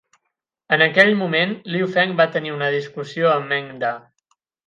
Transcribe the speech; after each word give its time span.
En 0.77 0.83
aquell 0.85 1.11
moment, 1.19 1.53
Liu 1.75 1.89
Feng 1.97 2.15
va 2.23 2.27
tenir 2.37 2.55
una 2.55 2.71
discussió 2.79 3.31
amb 3.35 3.49
Meng 3.53 3.69
Da. 3.85 3.95